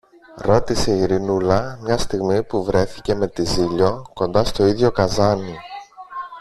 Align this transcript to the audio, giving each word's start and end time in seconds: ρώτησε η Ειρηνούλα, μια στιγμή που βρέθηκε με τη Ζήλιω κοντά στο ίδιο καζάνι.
ρώτησε 0.35 0.91
η 0.91 0.99
Ειρηνούλα, 0.99 1.79
μια 1.81 1.97
στιγμή 1.97 2.43
που 2.43 2.63
βρέθηκε 2.63 3.15
με 3.15 3.27
τη 3.27 3.43
Ζήλιω 3.45 4.09
κοντά 4.13 4.43
στο 4.43 4.65
ίδιο 4.65 4.91
καζάνι. 4.91 5.57